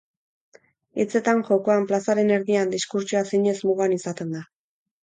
Hitzetan, 1.03 1.43
jokoan, 1.51 1.85
plazaren 1.93 2.35
erdian, 2.39 2.75
diskurtsoa 2.77 3.23
zinez 3.35 3.57
mugan 3.71 3.99
izaten 4.01 4.37
da. 4.39 4.47